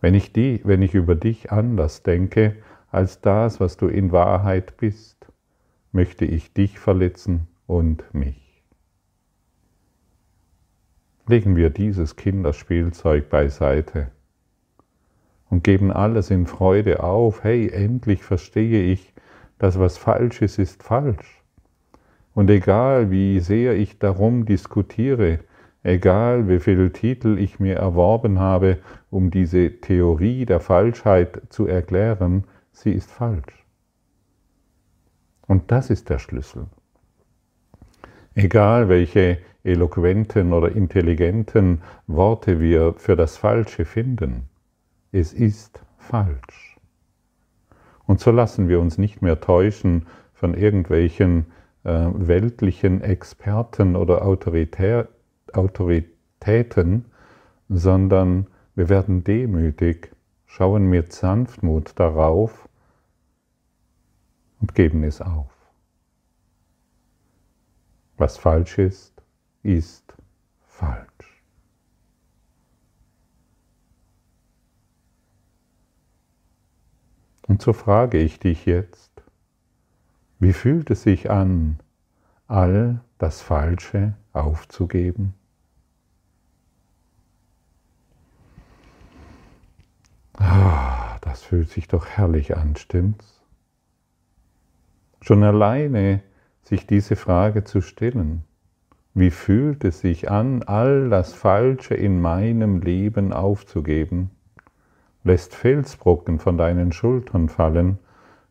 Wenn 0.00 0.14
ich, 0.14 0.32
die, 0.32 0.60
wenn 0.64 0.82
ich 0.82 0.94
über 0.94 1.14
dich 1.14 1.50
anders 1.52 2.02
denke 2.02 2.56
als 2.90 3.20
das, 3.20 3.60
was 3.60 3.76
du 3.76 3.86
in 3.86 4.12
Wahrheit 4.12 4.76
bist, 4.76 5.26
möchte 5.92 6.24
ich 6.24 6.52
dich 6.52 6.78
verletzen 6.78 7.46
und 7.66 8.12
mich. 8.12 8.62
Legen 11.26 11.56
wir 11.56 11.70
dieses 11.70 12.16
Kinderspielzeug 12.16 13.30
beiseite 13.30 14.10
und 15.48 15.64
geben 15.64 15.90
alles 15.90 16.30
in 16.30 16.46
Freude 16.46 17.02
auf. 17.02 17.44
Hey, 17.44 17.70
endlich 17.70 18.22
verstehe 18.24 18.82
ich, 18.82 19.14
dass 19.58 19.78
was 19.78 19.96
falsch 19.96 20.42
ist, 20.42 20.58
ist 20.58 20.82
falsch. 20.82 21.43
Und 22.34 22.50
egal 22.50 23.10
wie 23.10 23.38
sehr 23.40 23.76
ich 23.76 23.98
darum 23.98 24.44
diskutiere, 24.44 25.40
egal 25.84 26.48
wie 26.48 26.58
viele 26.58 26.92
Titel 26.92 27.38
ich 27.38 27.60
mir 27.60 27.76
erworben 27.76 28.40
habe, 28.40 28.78
um 29.10 29.30
diese 29.30 29.80
Theorie 29.80 30.44
der 30.44 30.60
Falschheit 30.60 31.42
zu 31.48 31.66
erklären, 31.66 32.44
sie 32.72 32.90
ist 32.90 33.10
falsch. 33.10 33.64
Und 35.46 35.70
das 35.70 35.90
ist 35.90 36.10
der 36.10 36.18
Schlüssel. 36.18 36.66
Egal 38.34 38.88
welche 38.88 39.38
eloquenten 39.62 40.52
oder 40.52 40.72
intelligenten 40.72 41.82
Worte 42.08 42.60
wir 42.60 42.94
für 42.94 43.14
das 43.14 43.36
Falsche 43.36 43.84
finden, 43.84 44.48
es 45.12 45.32
ist 45.32 45.80
falsch. 45.98 46.76
Und 48.06 48.18
so 48.20 48.32
lassen 48.32 48.68
wir 48.68 48.80
uns 48.80 48.98
nicht 48.98 49.22
mehr 49.22 49.40
täuschen 49.40 50.06
von 50.32 50.54
irgendwelchen 50.54 51.46
weltlichen 51.84 53.02
Experten 53.02 53.94
oder 53.94 54.24
Autoritär, 54.24 55.08
Autoritäten, 55.52 57.04
sondern 57.68 58.46
wir 58.74 58.88
werden 58.88 59.22
demütig, 59.22 60.10
schauen 60.46 60.86
mit 60.86 61.12
Sanftmut 61.12 61.92
darauf 61.98 62.68
und 64.60 64.74
geben 64.74 65.04
es 65.04 65.20
auf. 65.20 65.52
Was 68.16 68.38
falsch 68.38 68.78
ist, 68.78 69.22
ist 69.62 70.14
falsch. 70.62 71.42
Und 77.46 77.60
so 77.60 77.72
frage 77.72 78.18
ich 78.18 78.38
dich 78.38 78.64
jetzt, 78.64 79.23
wie 80.44 80.52
fühlt 80.52 80.90
es 80.90 81.04
sich 81.04 81.30
an, 81.30 81.78
all 82.48 83.00
das 83.16 83.40
Falsche 83.40 84.12
aufzugeben? 84.34 85.32
Ah, 90.34 91.16
das 91.22 91.42
fühlt 91.44 91.70
sich 91.70 91.88
doch 91.88 92.04
herrlich 92.04 92.58
an, 92.58 92.76
stimmt's? 92.76 93.40
Schon 95.22 95.42
alleine 95.42 96.22
sich 96.60 96.86
diese 96.86 97.16
Frage 97.16 97.64
zu 97.64 97.80
stellen, 97.80 98.44
wie 99.14 99.30
fühlt 99.30 99.82
es 99.82 100.00
sich 100.00 100.30
an, 100.30 100.62
all 100.62 101.08
das 101.08 101.32
Falsche 101.32 101.94
in 101.94 102.20
meinem 102.20 102.82
Leben 102.82 103.32
aufzugeben, 103.32 104.30
lässt 105.22 105.54
Felsbrocken 105.54 106.38
von 106.38 106.58
deinen 106.58 106.92
Schultern 106.92 107.48
fallen 107.48 107.98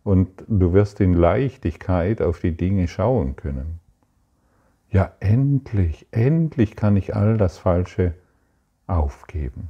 und 0.04 0.44
du 0.48 0.74
wirst 0.74 1.00
in 1.00 1.14
Leichtigkeit 1.14 2.22
auf 2.22 2.40
die 2.40 2.56
Dinge 2.56 2.88
schauen 2.88 3.36
können. 3.36 3.80
Ja, 4.90 5.14
endlich, 5.20 6.06
endlich 6.12 6.76
kann 6.76 6.98
ich 6.98 7.16
all 7.16 7.38
das 7.38 7.58
Falsche 7.58 8.14
aufgeben. 8.86 9.70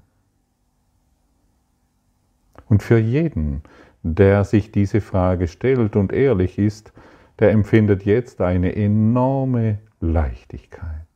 Und 2.68 2.84
für 2.84 2.98
jeden, 2.98 3.62
der 4.02 4.44
sich 4.44 4.72
diese 4.72 5.00
Frage 5.00 5.48
stellt 5.48 5.96
und 5.96 6.12
ehrlich 6.12 6.58
ist, 6.58 6.92
der 7.40 7.52
empfindet 7.52 8.04
jetzt 8.04 8.42
eine 8.42 8.76
enorme 8.76 9.80
Leichtigkeit. 10.02 11.08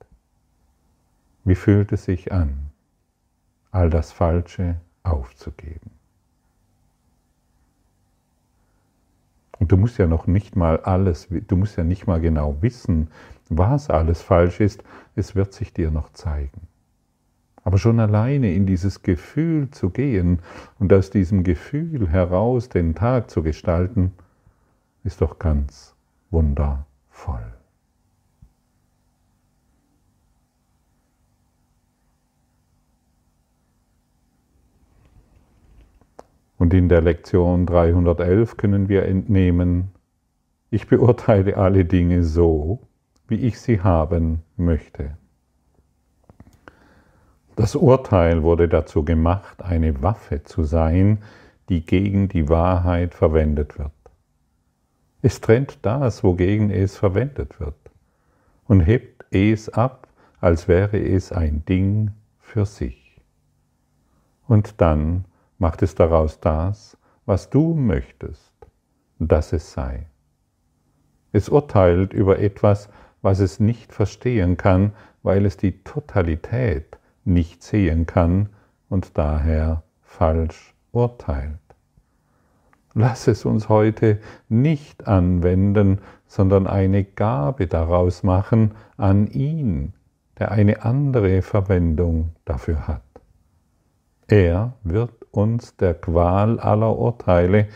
Wie 1.44 1.56
fühlt 1.56 1.92
es 1.92 2.06
sich 2.06 2.32
an, 2.32 2.72
all 3.72 3.90
das 3.90 4.12
Falsche 4.12 4.78
aufzugeben? 5.04 5.97
Und 9.60 9.72
du 9.72 9.78
musst 9.78 9.98
ja 9.98 10.08
noch 10.08 10.28
nicht 10.28 10.56
mal 10.56 10.80
alles, 10.82 11.28
du 11.30 11.58
musst 11.58 11.78
ja 11.78 11.84
nicht 11.84 12.08
mal 12.08 12.20
genau 12.20 12.58
wissen, 12.62 13.10
was 13.50 13.90
alles 13.90 14.22
falsch 14.22 14.60
ist, 14.60 14.84
es 15.16 15.36
wird 15.36 15.54
sich 15.54 15.74
dir 15.74 15.92
noch 15.92 16.12
zeigen. 16.12 16.68
Aber 17.64 17.78
schon 17.78 18.00
alleine 18.00 18.54
in 18.54 18.66
dieses 18.66 19.02
Gefühl 19.02 19.70
zu 19.72 19.90
gehen 19.90 20.40
und 20.80 20.94
aus 20.94 21.10
diesem 21.10 21.44
Gefühl 21.44 22.08
heraus 22.10 22.70
den 22.70 22.96
Tag 22.96 23.30
zu 23.30 23.44
gestalten, 23.44 24.14
ist 25.04 25.22
doch 25.22 25.40
ganz 25.40 25.96
wundervoll. 26.30 27.57
Und 36.58 36.74
in 36.74 36.90
der 36.90 37.02
Lektion 37.02 37.66
311 37.66 38.58
können 38.58 38.90
wir 38.90 39.06
entnehmen, 39.06 39.92
ich 40.70 40.88
beurteile 40.88 41.58
alle 41.58 41.86
Dinge 41.86 42.24
so, 42.24 42.82
wie 43.28 43.36
ich 43.36 43.60
sie 43.60 43.82
haben 43.82 44.44
möchte. 44.58 45.18
Das 47.56 47.76
Urteil 47.76 48.44
wurde 48.44 48.68
dazu 48.68 49.04
gemacht, 49.04 49.64
eine 49.64 50.02
Waffe 50.02 50.44
zu 50.44 50.64
sein, 50.64 51.24
die 51.70 51.86
gegen 51.86 52.28
die 52.28 52.50
Wahrheit 52.50 53.14
verwendet 53.14 53.80
wird. 53.80 53.92
Es 55.22 55.42
trennt 55.42 55.80
das, 55.82 56.24
wogegen 56.24 56.70
es 56.70 56.98
verwendet 56.98 57.60
wird, 57.60 57.76
und 58.66 58.82
hebt 58.82 59.26
es 59.32 59.70
ab, 59.70 60.08
als 60.40 60.68
wäre 60.68 61.00
es 61.00 61.32
ein 61.32 61.66
Ding 61.66 62.12
für 62.40 62.66
sich. 62.66 63.20
Und 64.48 64.80
dann 64.80 65.26
macht 65.58 65.82
es 65.82 65.96
daraus 65.96 66.40
das, 66.40 66.98
was 67.26 67.50
du 67.50 67.74
möchtest, 67.74 68.54
dass 69.20 69.54
es 69.54 69.74
sei. 69.74 70.08
Es 71.32 71.50
urteilt 71.50 72.14
über 72.14 72.40
etwas, 72.40 72.90
was 73.22 73.40
es 73.40 73.60
nicht 73.60 73.94
verstehen 73.94 74.58
kann, 74.58 74.94
weil 75.24 75.46
es 75.46 75.58
die 75.58 75.84
Totalität 75.84 76.98
nicht 77.26 77.64
sehen 77.64 78.06
kann 78.06 78.50
und 78.90 79.18
daher 79.18 79.84
falsch 80.02 80.74
urteilt. 80.92 81.60
Lass 82.94 83.28
es 83.28 83.46
uns 83.46 83.70
heute 83.70 84.20
nicht 84.50 85.08
anwenden, 85.08 86.00
sondern 86.26 86.66
eine 86.66 87.04
Gabe 87.04 87.68
daraus 87.68 88.24
machen 88.24 88.72
an 88.96 89.28
ihn, 89.28 89.94
der 90.40 90.52
eine 90.52 90.84
andere 90.84 91.42
Verwendung 91.42 92.32
dafür 92.46 92.88
hat. 92.88 93.04
Er 94.28 94.74
wird 94.84 95.17
uns 95.32 95.76
der 95.78 95.94
Qual 95.94 96.60
aller 96.60 96.98
Urteile, 96.98 97.68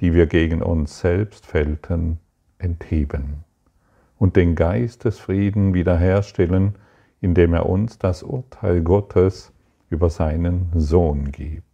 die 0.00 0.14
wir 0.14 0.26
gegen 0.26 0.62
uns 0.62 1.00
selbst 1.00 1.46
fällten, 1.46 2.18
entheben 2.58 3.44
und 4.18 4.36
den 4.36 4.54
Geistesfrieden 4.54 5.74
wiederherstellen, 5.74 6.76
indem 7.20 7.54
er 7.54 7.66
uns 7.66 7.98
das 7.98 8.22
Urteil 8.22 8.82
Gottes 8.82 9.52
über 9.88 10.10
seinen 10.10 10.70
Sohn 10.74 11.32
gibt. 11.32 11.64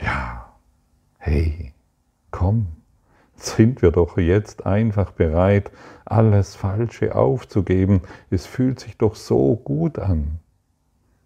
Ja, 0.00 0.54
hey, 1.18 1.74
komm, 2.30 2.68
sind 3.34 3.82
wir 3.82 3.90
doch 3.90 4.16
jetzt 4.16 4.64
einfach 4.66 5.10
bereit, 5.10 5.70
alles 6.04 6.54
Falsche 6.54 7.14
aufzugeben. 7.14 8.02
Es 8.30 8.46
fühlt 8.46 8.80
sich 8.80 8.96
doch 8.96 9.16
so 9.16 9.56
gut 9.56 9.98
an. 9.98 10.38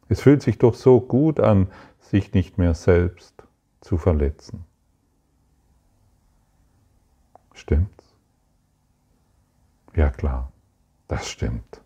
Es 0.08 0.20
fühlt 0.20 0.42
sich 0.42 0.58
doch 0.58 0.74
so 0.74 1.00
gut 1.00 1.38
an, 1.38 1.68
sich 2.04 2.32
nicht 2.34 2.58
mehr 2.58 2.74
selbst 2.74 3.42
zu 3.80 3.96
verletzen. 3.96 4.64
Stimmt's? 7.54 8.14
Ja 9.94 10.10
klar, 10.10 10.52
das 11.08 11.28
stimmt. 11.28 11.80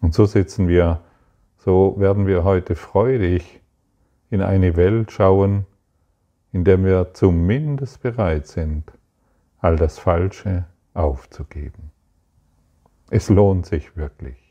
Und 0.00 0.14
so 0.14 0.26
sitzen 0.26 0.68
wir, 0.68 1.02
so 1.58 1.94
werden 1.98 2.26
wir 2.26 2.44
heute 2.44 2.76
freudig 2.76 3.62
in 4.30 4.42
eine 4.42 4.76
Welt 4.76 5.10
schauen, 5.10 5.66
in 6.52 6.64
der 6.64 6.82
wir 6.84 7.14
zumindest 7.14 8.02
bereit 8.02 8.46
sind, 8.46 8.92
all 9.58 9.76
das 9.76 9.98
Falsche 9.98 10.66
aufzugeben. 10.92 11.90
Es 13.10 13.28
lohnt 13.30 13.66
sich 13.66 13.96
wirklich. 13.96 14.43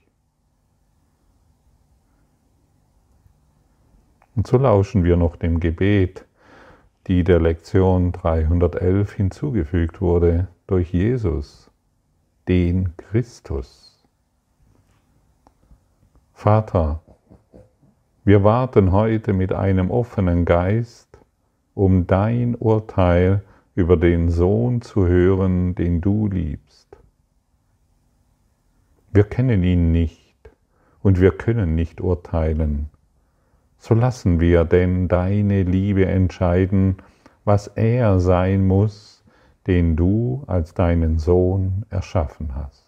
Und 4.36 4.48
so 4.48 4.58
lauschen 4.58 5.04
wir 5.04 5.18
noch 5.18 5.36
dem 5.36 5.60
Gebet, 5.60 6.26
die 7.08 7.24
der 7.24 7.40
Lektion 7.40 8.12
311 8.12 9.14
hinzugefügt 9.14 10.02
wurde 10.02 10.48
durch 10.68 10.94
Jesus, 10.94 11.70
den 12.48 12.96
Christus. 12.98 14.04
Vater, 16.34 17.02
wir 18.26 18.44
warten 18.44 18.92
heute 18.92 19.34
mit 19.34 19.54
einem 19.54 19.92
offenen 19.92 20.46
Geist, 20.46 21.20
um 21.74 22.08
dein 22.08 22.56
Urteil 22.56 23.44
über 23.76 23.98
den 23.98 24.30
Sohn 24.30 24.82
zu 24.82 25.08
hören, 25.08 25.76
den 25.76 26.00
du 26.00 26.28
liebst. 26.28 26.98
Wir 29.12 29.26
kennen 29.26 29.64
ihn 29.64 29.92
nicht 29.92 30.50
und 31.02 31.20
wir 31.20 31.32
können 31.32 31.76
nicht 31.76 32.02
urteilen. 32.02 32.90
So 33.86 33.96
lassen 33.96 34.40
wir 34.40 34.64
denn 34.64 35.10
deine 35.10 35.64
Liebe 35.64 36.06
entscheiden, 36.06 36.96
was 37.44 37.68
er 37.68 38.22
sein 38.22 38.66
muss, 38.66 39.26
den 39.68 39.98
du 39.98 40.46
als 40.48 40.74
deinen 40.74 41.20
Sohn 41.20 41.86
erschaffen 41.90 42.56
hast. 42.56 42.88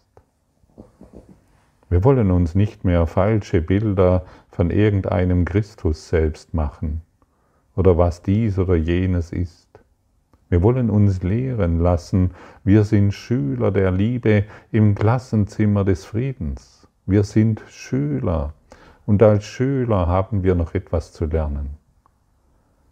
Wir 1.90 2.02
wollen 2.02 2.30
uns 2.30 2.54
nicht 2.54 2.86
mehr 2.86 3.06
falsche 3.06 3.60
Bilder 3.60 4.24
von 4.48 4.70
irgendeinem 4.70 5.44
Christus 5.44 6.08
selbst 6.08 6.54
machen 6.54 7.02
oder 7.76 7.98
was 7.98 8.22
dies 8.22 8.58
oder 8.58 8.76
jenes 8.76 9.32
ist. 9.32 9.68
Wir 10.48 10.62
wollen 10.62 10.88
uns 10.88 11.22
lehren 11.22 11.78
lassen, 11.78 12.30
wir 12.64 12.84
sind 12.84 13.12
Schüler 13.12 13.70
der 13.70 13.90
Liebe 13.90 14.44
im 14.72 14.94
Klassenzimmer 14.94 15.84
des 15.84 16.06
Friedens. 16.06 16.88
Wir 17.04 17.22
sind 17.22 17.62
Schüler 17.68 18.54
und 19.06 19.22
als 19.22 19.44
Schüler 19.44 20.08
haben 20.08 20.42
wir 20.42 20.54
noch 20.54 20.74
etwas 20.74 21.12
zu 21.12 21.26
lernen. 21.26 21.70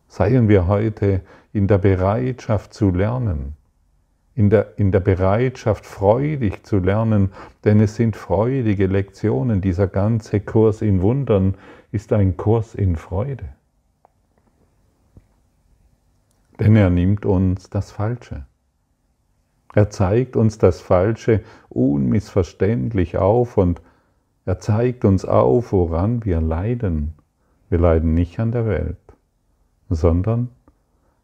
Seien 0.08 0.48
wir 0.48 0.68
heute 0.68 1.22
in 1.52 1.66
der 1.66 1.78
Bereitschaft 1.78 2.72
zu 2.72 2.90
lernen, 2.90 3.56
in 4.36 4.48
der, 4.48 4.78
in 4.78 4.92
der 4.92 5.00
Bereitschaft 5.00 5.84
freudig 5.84 6.64
zu 6.64 6.78
lernen, 6.78 7.32
denn 7.64 7.80
es 7.80 7.96
sind 7.96 8.16
freudige 8.16 8.86
Lektionen. 8.86 9.60
Dieser 9.60 9.88
ganze 9.88 10.40
Kurs 10.40 10.82
in 10.82 11.02
Wundern 11.02 11.56
ist 11.90 12.12
ein 12.12 12.36
Kurs 12.36 12.74
in 12.74 12.96
Freude. 12.96 13.48
Denn 16.60 16.76
er 16.76 16.90
nimmt 16.90 17.26
uns 17.26 17.70
das 17.70 17.90
Falsche. 17.90 18.46
Er 19.74 19.90
zeigt 19.90 20.36
uns 20.36 20.58
das 20.58 20.80
Falsche 20.80 21.42
unmissverständlich 21.68 23.18
auf 23.18 23.56
und 23.56 23.80
er 24.46 24.58
zeigt 24.60 25.04
uns 25.04 25.24
auf, 25.24 25.72
woran 25.72 26.24
wir 26.24 26.40
leiden. 26.40 27.14
Wir 27.70 27.78
leiden 27.78 28.14
nicht 28.14 28.38
an 28.38 28.52
der 28.52 28.66
Welt, 28.66 28.98
sondern 29.88 30.50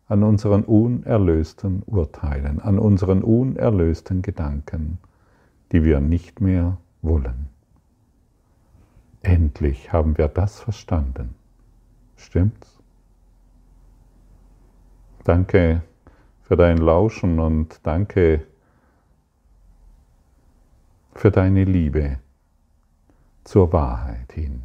an 0.08 0.22
unseren 0.22 0.64
unerlösten 0.64 1.82
Urteilen, 1.84 2.60
an 2.60 2.78
unseren 2.78 3.22
unerlösten 3.22 4.22
Gedanken, 4.22 4.98
die 5.70 5.84
wir 5.84 6.00
nicht 6.00 6.40
mehr 6.40 6.78
wollen. 7.02 7.48
Endlich 9.22 9.92
haben 9.92 10.16
wir 10.16 10.28
das 10.28 10.58
verstanden. 10.58 11.34
Stimmt's? 12.16 12.78
Danke 15.24 15.82
für 16.42 16.56
dein 16.56 16.78
Lauschen 16.78 17.38
und 17.38 17.86
danke 17.86 18.46
für 21.14 21.30
deine 21.30 21.64
Liebe 21.64 22.18
zur 23.44 23.72
Wahrheit 23.72 24.32
hin. 24.32 24.62